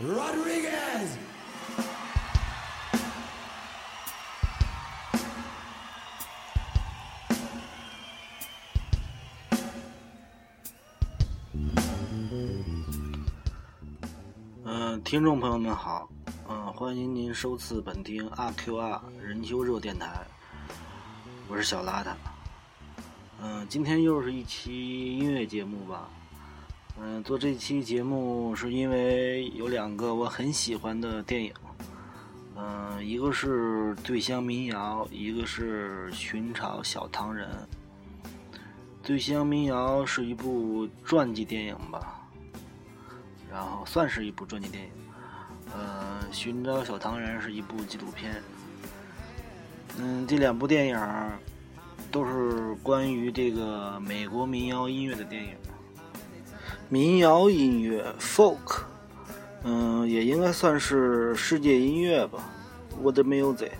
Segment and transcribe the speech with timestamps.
[0.00, 1.16] Rodriguez.
[14.64, 16.08] 嗯，听众朋友们好，
[16.48, 20.24] 嗯，欢迎您收次本听阿 Q 二人休热电台，
[21.48, 22.14] 我是小邋遢。
[23.42, 26.08] 嗯，今天又是一期音乐节目吧。
[27.00, 31.52] 嗯，做这期节目是因为有两个我很喜欢的电影，
[32.56, 37.48] 嗯，一个是《醉乡民谣》，一个是《寻找小唐人》。
[39.00, 42.20] 《醉乡民谣》是一部传记电影吧，
[43.50, 44.90] 然后算是一部传记电影。
[45.72, 48.42] 呃，《寻找小唐人》是一部纪录片。
[49.98, 51.00] 嗯，这两部电影
[52.10, 55.50] 都是关于这个美国民谣音乐的电影。
[56.90, 58.80] 民谣音乐 （folk），
[59.62, 62.50] 嗯，也应该算是世界音乐吧
[63.02, 63.72] ，world music。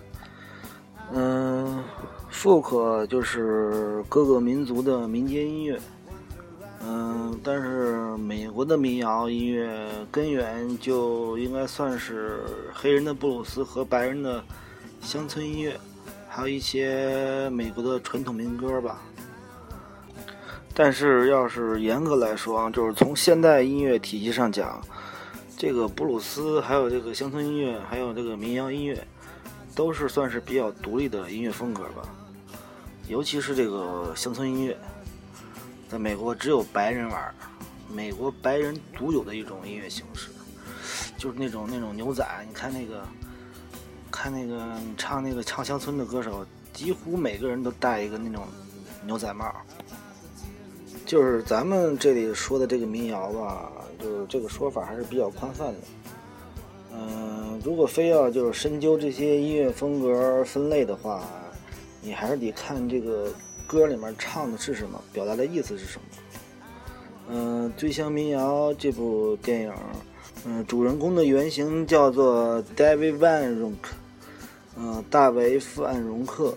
[1.13, 1.83] 嗯
[2.31, 5.81] ，folk 就是各个民族的民间音乐。
[6.85, 12.41] 嗯，但是美国的民谣音乐根源就应该算是
[12.75, 14.45] 黑人的布鲁斯和白人的
[15.01, 15.81] 乡村音乐，
[16.29, 19.01] 还有一些美国的传统民歌吧。
[20.81, 24.81] 但是，要是严格来说啊，就是从现代音乐体系上讲，
[25.57, 29.05] 这个布鲁斯、还有这个乡村音乐、还有这个民谣音乐，
[29.75, 32.09] 都是算是比较独立的音乐风格吧。
[33.09, 34.79] 尤其是这个乡村音乐，
[35.89, 37.35] 在美国只有白人玩，
[37.93, 40.31] 美国白人独有的一种音乐形式，
[41.17, 42.25] 就是那种那种牛仔。
[42.47, 43.03] 你看那个，
[44.13, 44.65] 看那个
[44.97, 48.47] 唱那个唱乡村的歌手，几乎每个人都戴一个那种
[49.05, 49.53] 牛仔帽。
[51.09, 55.79] 就是咱们这里说的这个民谣吧，就是这个说法还是比较宽泛的。
[56.93, 61.23] 嗯，如果非要就是深究这些音乐风格分类的话，
[62.03, 63.33] 你还是得看这个
[63.67, 66.05] 歌里面唱的是什么，表达的意思是什么。
[67.31, 69.73] 嗯，《醉乡民谣》这部电影，
[70.45, 73.89] 嗯，主人公的原型叫做 David Van Ronk，
[74.77, 76.55] 嗯，大卫·范荣克。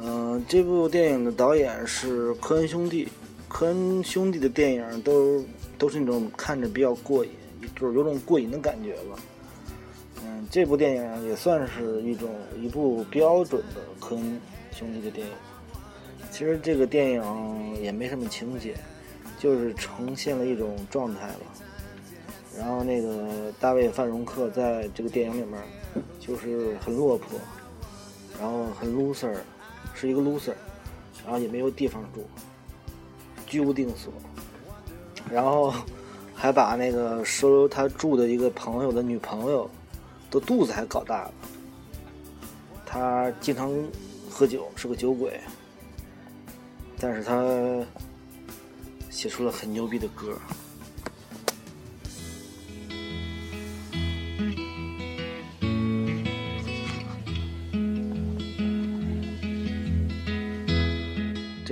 [0.00, 3.08] 嗯，这部电影的导演是科恩兄弟。
[3.48, 5.44] 科恩兄弟的电影都
[5.78, 7.30] 都是那种看着比较过瘾，
[7.74, 9.18] 就是有种过瘾的感觉吧。
[10.22, 12.28] 嗯，这部电影也算是一种
[12.60, 14.40] 一部标准的科恩
[14.72, 15.32] 兄弟的电影。
[16.30, 18.74] 其实这个电影也没什么情节，
[19.38, 21.46] 就是呈现了一种状态吧。
[22.58, 25.62] 然后那个大卫范荣克在这个电影里面
[26.18, 27.38] 就是很落魄，
[28.40, 29.36] 然后很 loser，
[29.94, 30.54] 是一个 loser，
[31.24, 32.26] 然后也没有地方住。
[33.46, 34.12] 居无定所，
[35.30, 35.72] 然后
[36.34, 39.70] 还把那个收留他住的一个朋友的女朋友
[40.30, 41.32] 的肚子还搞大了。
[42.84, 43.72] 他经常
[44.30, 45.40] 喝酒，是个酒鬼，
[46.98, 47.42] 但是他
[49.10, 50.36] 写出了很牛逼的歌。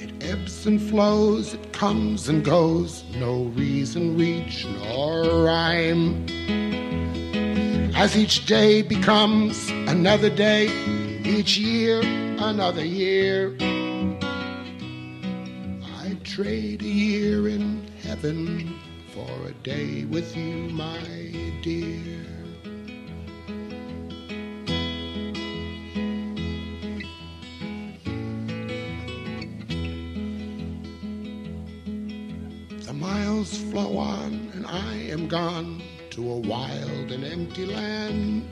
[0.00, 6.63] It ebbs and flows, it comes and goes, no reason, reach, nor rhyme.
[7.96, 10.66] As each day becomes another day,
[11.24, 12.00] each year
[12.38, 13.56] another year.
[16.02, 18.80] I'd trade a year in heaven
[19.14, 20.98] for a day with you, my
[21.62, 22.26] dear.
[32.86, 35.80] The miles flow on, and I am gone
[36.14, 38.44] to a wild and empty land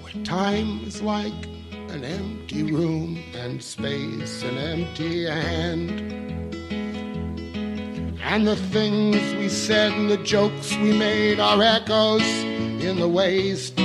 [0.00, 1.46] where time is like
[1.90, 5.90] an empty room and space an empty hand.
[8.22, 12.22] And the things we said and the jokes we made are echoes
[12.82, 13.76] in the waste.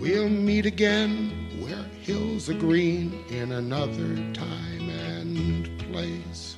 [0.00, 6.51] We'll meet again where hills are green in another time and place.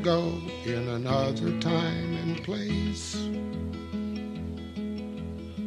[0.00, 0.32] Ago
[0.64, 3.12] in another time and place,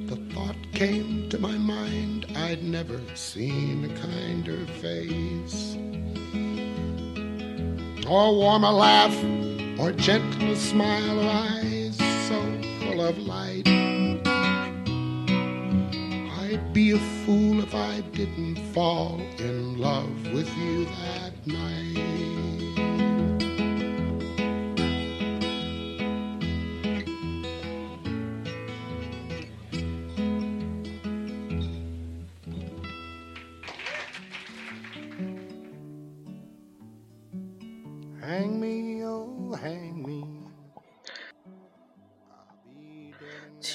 [0.08, 5.76] the thought came to my mind I'd never seen a kinder face,
[8.08, 9.16] or warmer laugh,
[9.80, 11.96] or gentler smile, or eyes
[12.28, 12.42] so
[12.80, 13.68] full of light.
[16.42, 22.33] I'd be a fool if I didn't fall in love with you that night.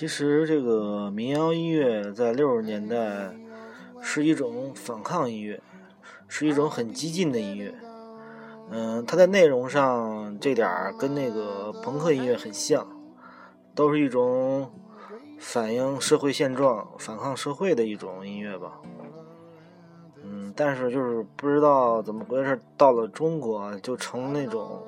[0.08, 3.30] 其实这个民谣音乐在六十年代
[4.00, 5.60] 是一种反抗音乐，
[6.26, 7.74] 是一种很激进的音乐。
[8.70, 12.88] 嗯，它在内容上这点儿跟那个朋克音乐很像，
[13.74, 14.72] 都是一种
[15.38, 18.80] 反映社会现状、反抗社会的一种音乐吧。
[20.24, 24.82] 嗯，但是就是不知道怎么回事，到了中国就成那种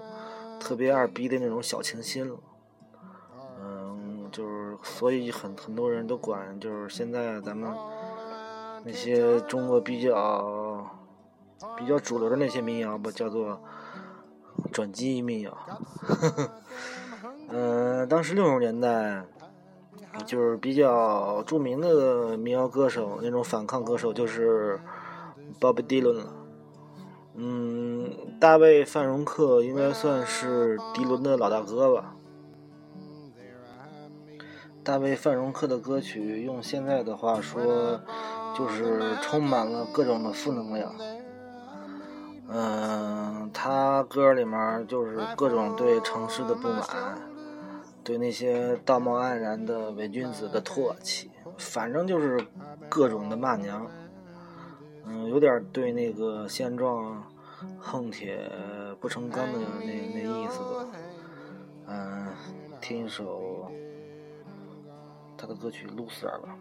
[0.59, 2.39] 特别二逼的那种小清新了。
[4.83, 7.71] 所以很很多人都管，就是现在咱们
[8.85, 10.87] 那些中国比较
[11.77, 13.61] 比较主流的那些民谣吧，叫做
[14.73, 15.57] 转基因民谣。
[17.49, 19.25] 嗯，当时六十年代
[20.25, 24.81] 就是比较著名的民谣歌手，那种反抗歌手就是
[25.61, 26.33] Bob Dylan 了。
[27.35, 32.15] 嗯，大卫范荣克应该算是迪伦的老大哥吧。
[34.83, 38.01] 大卫范荣克的歌曲，用现在的话说，
[38.57, 40.95] 就是充满了各种的负能量。
[42.49, 46.81] 嗯，他歌里面就是各种对城市的不满，
[48.03, 52.45] 对那些道貌岸然的伪君子的唾弃，反正就是
[52.89, 53.87] 各种的骂娘。
[55.05, 57.23] 嗯，有点对那个现状
[57.79, 58.51] 恨铁
[58.99, 60.87] 不成钢的那那意思吧。
[61.87, 62.27] 嗯，
[62.81, 63.60] 听一首
[65.41, 66.55] 他的歌曲《Loser》了。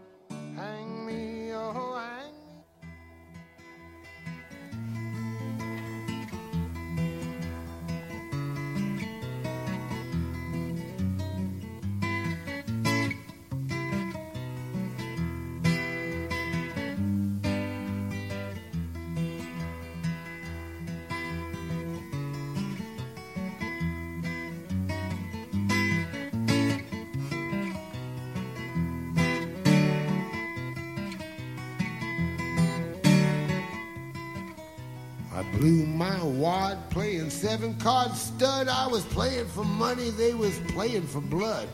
[35.60, 38.70] Blew my wad playing seven card stud.
[38.70, 41.68] I was playing for money, they was playing for blood.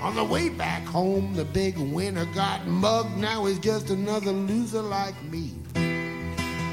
[0.00, 3.16] On the way back home, the big winner got mugged.
[3.16, 5.54] Now he's just another loser like me.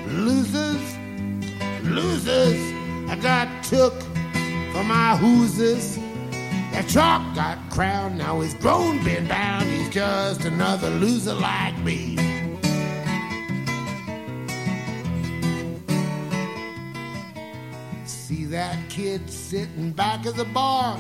[0.07, 0.95] Losers,
[1.83, 2.59] losers.
[3.09, 3.99] I got took
[4.71, 5.97] for my hooses.
[6.71, 9.65] That chalk got crowned, now he's grown, been bound.
[9.67, 12.28] He's just another loser like me.
[19.00, 20.98] Kid sitting back of the bar,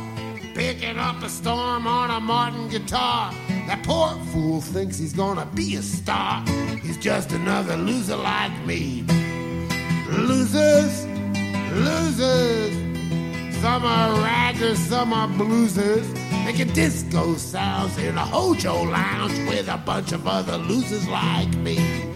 [0.55, 3.33] picking up a storm on a Martin guitar.
[3.67, 6.47] That poor fool thinks he's gonna be a star.
[6.81, 9.03] He's just another loser like me.
[10.11, 11.05] Losers,
[11.87, 12.73] losers.
[13.61, 16.07] Some are raggers, some are bluesers.
[16.45, 22.08] Making disco sounds in a Hojo lounge with a bunch of other losers like me.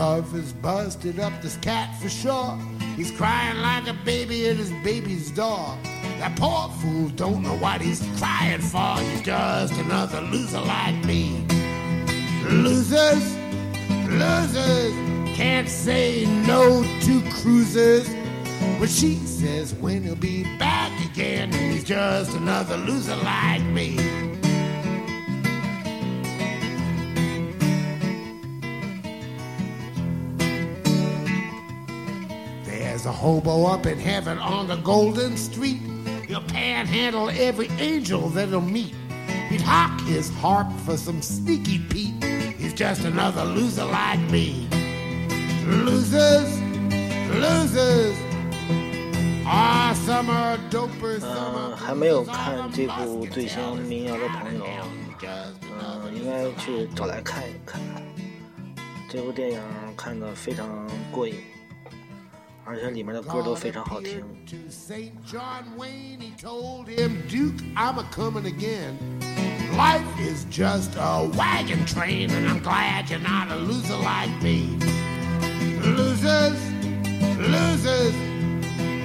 [0.00, 2.58] Love has busted up this cat for sure.
[2.96, 5.76] He's crying like a baby at his baby's door.
[6.20, 8.96] That poor fool don't know what he's crying for.
[8.96, 11.44] He's just another loser like me.
[12.48, 13.36] Losers,
[14.08, 14.94] losers,
[15.36, 18.08] can't say no to cruisers.
[18.78, 23.98] But she says when he'll be back again, he's just another loser like me.
[32.89, 35.79] There's a hobo up in heaven on the golden street.
[36.27, 38.93] He'll panhandle every angel that he'll meet.
[39.49, 42.23] He'd hawk his harp for some sneaky Pete.
[42.57, 44.67] He's just another loser like me.
[45.67, 46.59] Losers,
[47.29, 48.15] losers.
[49.47, 54.65] Ah, some are dopers, some 嗯、 are 还没有看这部最新民谣的朋友，
[55.21, 57.79] 嗯、应该去找来看一看。
[59.07, 59.59] 这部电影
[59.95, 60.67] 看得非常
[61.11, 61.35] 过瘾，
[62.69, 64.23] 而且里面的歌都非常好听。
[64.47, 65.13] To St.
[65.23, 68.97] John Wayne, he told him, Duke, I'm a coming again.
[69.77, 74.77] Life is just a wagon train, and I'm glad you're not a loser like me.
[75.83, 76.57] Losers,
[77.37, 78.15] losers,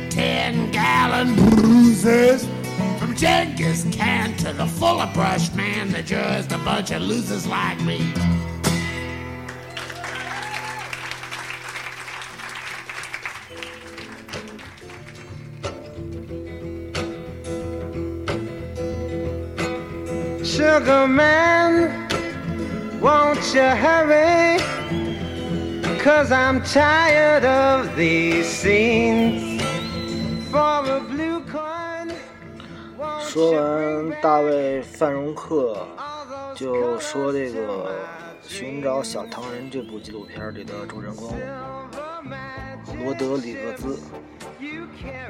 [0.09, 2.47] ten gallon bruisers.
[2.99, 7.81] From Genghis Khan to the Fuller Brush man, they're just a bunch of losers like
[7.83, 8.54] me. 《
[20.75, 21.89] Sugar Man,
[23.00, 24.60] won't you hurry?
[26.03, 29.63] Cause I'm tired of these scenes.
[30.51, 32.12] For a blue coin,
[32.98, 35.77] won't 说 you 完大卫范荣克
[36.53, 37.96] 就说这个
[38.41, 41.34] 寻找小唐人》这部纪录片里的主人公
[43.01, 43.98] 罗德里格兹。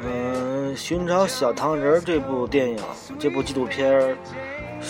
[0.02, 2.80] 嗯，《寻找小唐人》这部电影，
[3.20, 4.18] 这部纪录片儿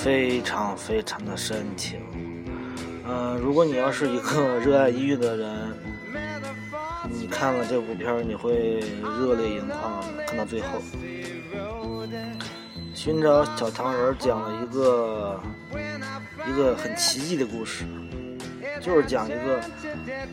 [0.04, 2.00] 非常非常的深情。
[3.08, 5.74] 嗯，如果你要是一个热爱音乐的人，
[7.10, 8.80] 你看了这部片儿，你会
[9.20, 10.24] 热泪盈眶的。
[10.28, 10.68] 看到最后，
[12.94, 15.40] 《寻找小糖人》讲了一个
[16.48, 17.86] 一个很奇迹的故事，
[18.82, 19.62] 就是讲一个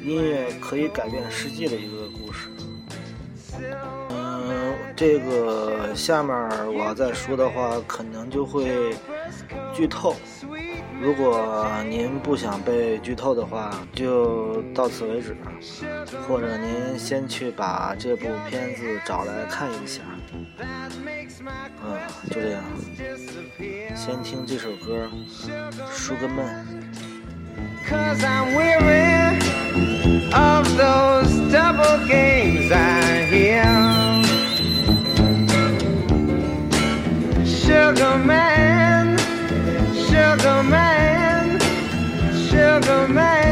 [0.02, 2.48] 音乐可以改变世界的一个故事。
[4.10, 6.34] 嗯，这个下面
[6.74, 8.94] 我要再说的话，可能就会
[9.72, 10.16] 剧透。
[11.00, 15.36] 如果您不想被剧透的话，就到此为止，
[16.28, 20.02] 或者您先去把这部片子找来看一下。
[21.84, 21.98] 嗯，
[22.30, 22.62] 就这样，
[23.96, 25.10] 先听这首歌
[25.92, 26.66] 《Sugar Man》。
[27.88, 29.40] Cause I'm weary
[30.32, 33.64] of those double games I hear.
[37.44, 38.81] Sugar man,
[43.12, 43.51] man,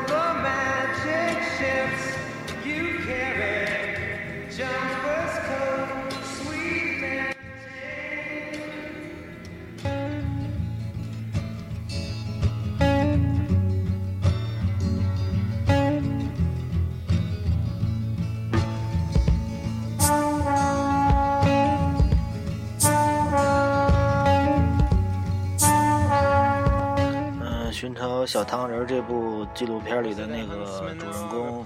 [28.25, 31.65] 小糖人》这部纪录片里的那个主人公，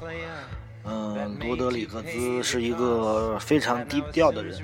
[0.84, 4.60] 嗯，罗德里格兹是一个非常低调的人。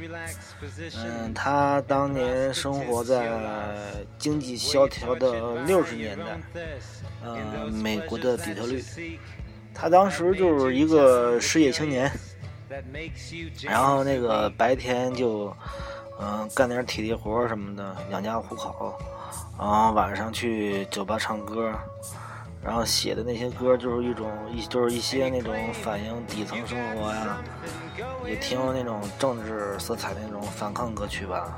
[0.95, 3.29] 嗯，他当年生活在
[4.17, 6.39] 经济萧条的六十年代，
[7.23, 8.83] 嗯，美国的底特律。
[9.73, 12.11] 他当时就是一个失业青年，
[13.63, 15.55] 然后那个白天就，
[16.19, 18.95] 嗯，干点体力活什么的，养家糊口。
[19.57, 21.71] 然后晚上去酒吧唱歌，
[22.63, 27.37] 然后写的那些歌就是一种一就是一些那种反映底层生活呀，
[28.25, 31.57] 也挺有那种政治色彩那种反抗歌曲吧。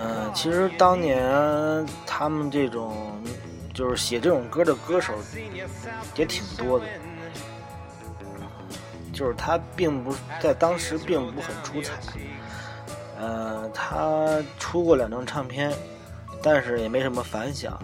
[0.00, 3.20] 嗯、其实当年他们这种
[3.72, 5.12] 就是写这种歌的歌手
[6.14, 6.86] 也挺多的，
[9.12, 11.94] 就是他并不在当时并不很出彩。
[13.18, 15.72] 呃，他出过两张唱片。
[16.46, 17.80] 但是也没什么反响，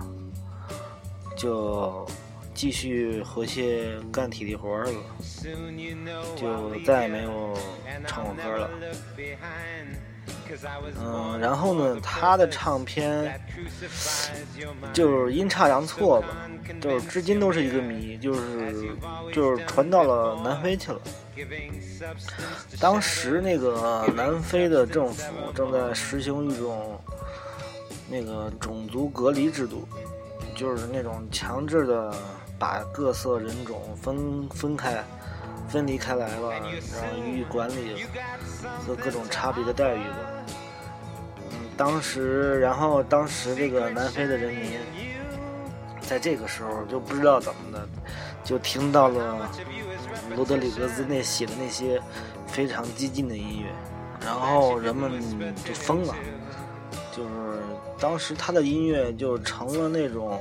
[1.35, 2.07] 就
[2.53, 4.93] 继续回去干体力活了，
[6.37, 7.57] 就再也没有
[8.07, 8.71] 唱过歌了。
[11.03, 13.41] 嗯，然后呢，他的唱片
[14.93, 16.27] 就是阴差阳错吧，
[16.83, 18.95] 就是至今都是一个谜，就是
[19.33, 21.01] 就是传到了南非去了。
[22.79, 27.01] 当时那个南非的政府正在实行一种。
[28.11, 29.87] 那个种族隔离制度，
[30.57, 32.13] 就是那种强制的
[32.59, 35.03] 把各色人种分分开、
[35.69, 38.05] 分离开来了，然后予以管理
[38.85, 40.17] 和各种差别的待遇吧。
[41.53, 44.73] 嗯，当时，然后当时这个南非的人民，
[46.01, 47.89] 在这个时候就不知道怎么的，
[48.43, 49.49] 就听到了
[50.35, 52.03] 罗德里格兹那写的那些
[52.47, 53.67] 非常激进的音乐，
[54.27, 55.13] 然后人们
[55.65, 56.15] 就疯了。
[58.01, 60.41] 当时他的音乐就成了那种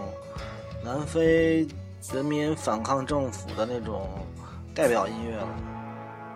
[0.82, 1.68] 南非
[2.14, 4.08] 人民反抗政府的那种
[4.74, 5.44] 代表音乐了，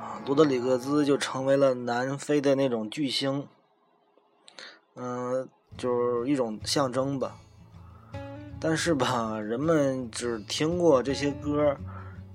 [0.01, 3.47] 啊，罗德里格兹就成为了南非的那种巨星，
[4.95, 7.37] 嗯，就是一种象征吧。
[8.59, 11.75] 但是吧，人们只听过这些歌，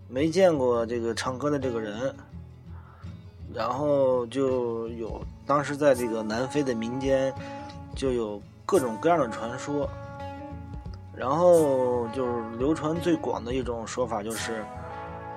[0.08, 2.14] 没见过这个唱歌的这个人，
[3.52, 7.34] 然后就有当时在这个南非的民间。
[7.96, 9.88] 就有各种各样的传说，
[11.16, 14.62] 然后就是流传最广的一种说法就是，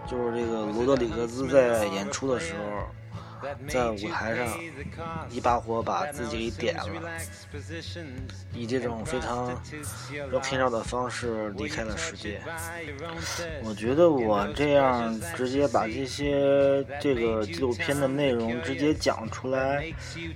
[0.06, 4.46] 就是这个罗德里格兹在演出的时候，在舞台上
[5.30, 7.10] 一把火把自己给点了，
[8.54, 9.58] 以这种非常
[10.30, 12.42] rockin 的方式离开了世界。
[13.64, 19.86] 我觉得我这样直接把这些这个纪录片的内容直接讲出来，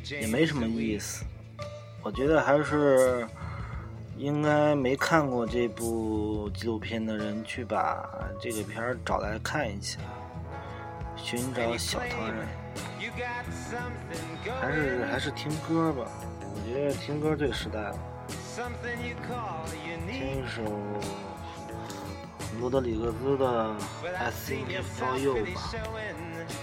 [0.10, 1.26] 也没什么意思。
[2.06, 3.28] 我觉得还是
[4.15, 8.08] 应该没看过这部纪录片的人去把
[8.39, 9.98] 这个片儿找来看一下，
[11.15, 12.48] 寻找小唐人，
[14.62, 16.06] 还是还是听歌吧。
[16.41, 17.98] 我觉得听歌最实在了。
[20.08, 20.62] 听一首
[22.60, 23.70] 罗德里格兹的
[24.15, 24.63] 《I Sing
[24.96, 25.72] for You》吧，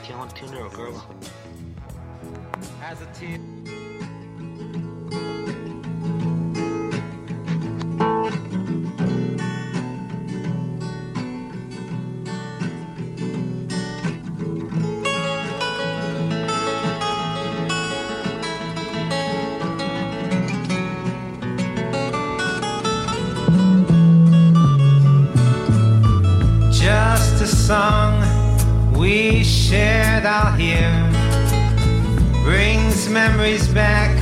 [0.04, 1.04] 听听这首歌吧。
[33.32, 34.12] Memories back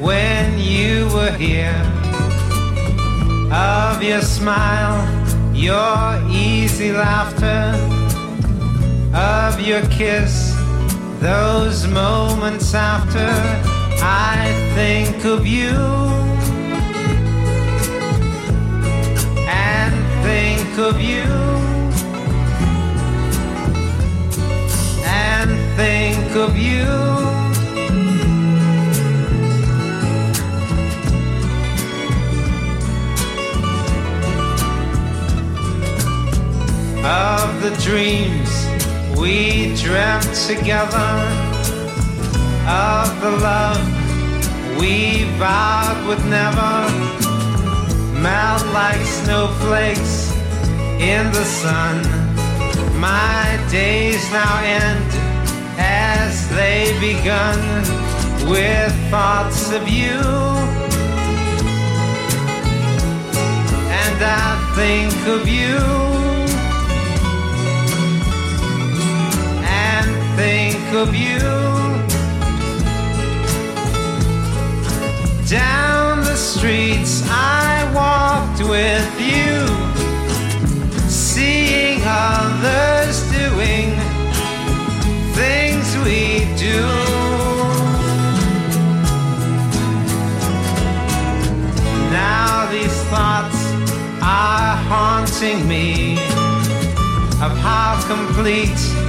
[0.00, 1.82] when you were here.
[3.52, 4.98] Of your smile,
[5.52, 7.74] your easy laughter,
[9.12, 10.54] of your kiss,
[11.18, 13.30] those moments after
[14.02, 14.38] I
[14.76, 15.76] think of you.
[19.48, 19.94] And
[20.26, 21.26] think of you.
[25.04, 27.19] And think of you.
[37.04, 38.50] Of the dreams
[39.18, 41.12] we dreamt together,
[42.68, 43.80] of the love
[44.78, 46.90] we vowed would never
[48.20, 50.30] melt like snowflakes
[51.00, 52.02] in the sun.
[53.00, 55.10] My days now end
[55.78, 57.58] as they begun
[58.50, 60.20] with thoughts of you.
[64.02, 66.09] And I think of you.
[70.36, 71.38] Think of you.
[75.48, 79.66] Down the streets I walked with you,
[81.08, 83.90] seeing others doing
[85.34, 86.80] things we do.
[92.12, 93.60] Now these thoughts
[94.22, 96.12] are haunting me
[97.42, 98.99] of how complete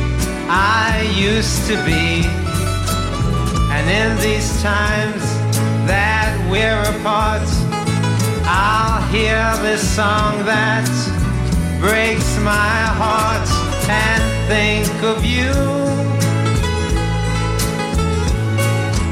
[0.53, 2.27] I used to be.
[3.71, 5.23] And in these times
[5.87, 7.47] that we're apart,
[8.43, 10.89] I'll hear this song that
[11.79, 13.47] breaks my heart
[13.87, 15.53] and think of you.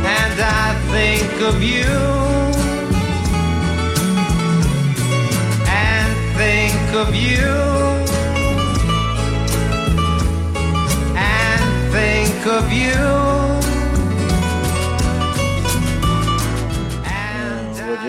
[0.03, 1.87] And I think of you.
[5.69, 7.78] And think of you.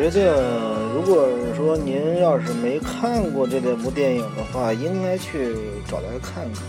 [0.00, 5.54] 觉得，如果说您要是没看过这两部电影的话，应该去
[5.86, 6.62] 找来看看，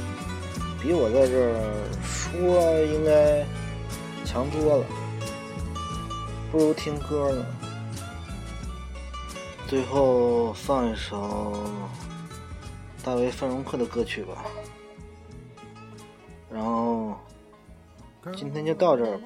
[0.81, 1.55] 比我在这儿
[2.03, 3.45] 说应该
[4.25, 4.85] 强多了，
[6.51, 7.45] 不如听歌呢。
[9.65, 11.53] 最后放一首
[13.05, 14.43] 大卫范荣克的歌曲吧。
[16.51, 17.15] 然后
[18.35, 19.23] 今天就到这儿吧，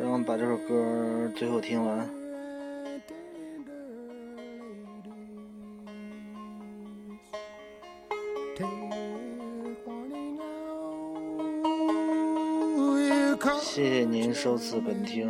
[0.00, 2.23] 让我们把这首歌最后听完。
[13.60, 15.28] 谢谢您收次本听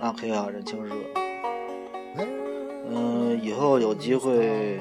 [0.00, 0.94] 阿 K 啊，人情热。
[2.88, 4.80] 嗯，以后有机会。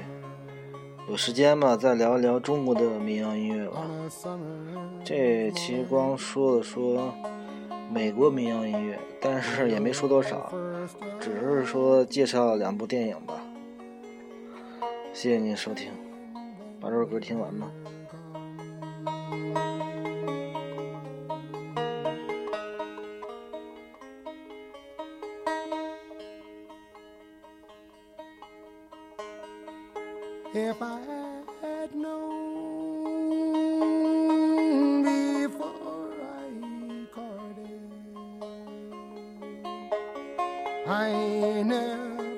[1.09, 3.83] 有时间吧，再聊一聊中国的民谣音乐吧。
[5.03, 7.11] 这期光说了说
[7.91, 10.53] 美国民谣音乐，但是也没说多少，
[11.19, 13.41] 只是说介绍两部电影吧。
[15.11, 15.91] 谢谢您收听，
[16.88, 17.70] 把这首歌听完吧。
[30.56, 31.00] If I
[31.62, 32.62] had known
[35.02, 36.48] before I
[37.12, 37.90] courted,
[40.86, 41.10] I
[41.64, 42.37] never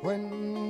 [0.00, 0.67] when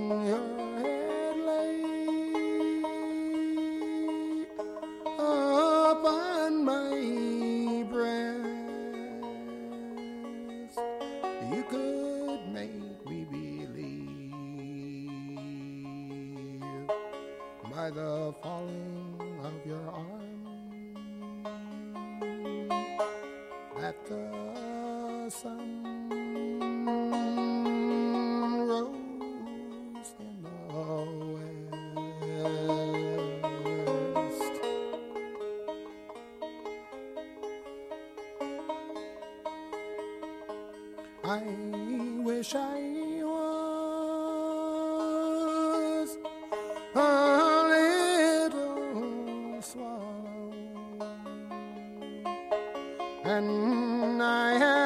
[53.29, 54.78] and I had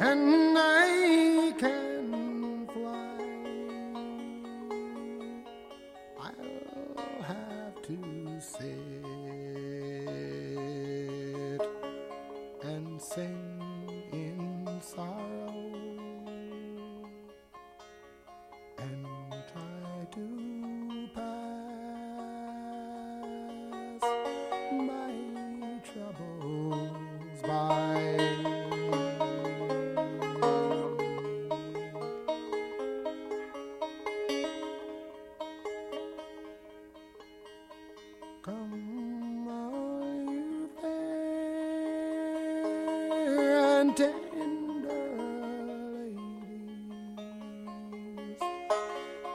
[0.00, 0.49] and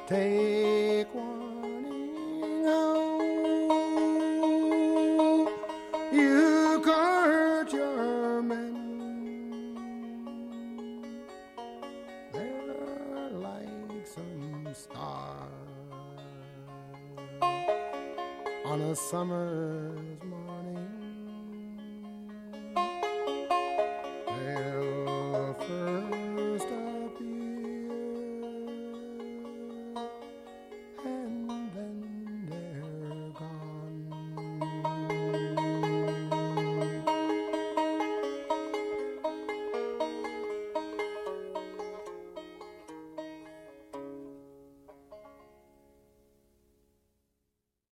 [0.08, 1.35] Take one.